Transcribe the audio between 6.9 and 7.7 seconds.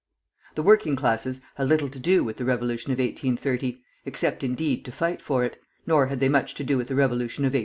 Revolution of 1848.